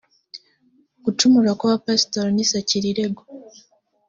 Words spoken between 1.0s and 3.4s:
gucumura kw’abapasitori ni sakirirego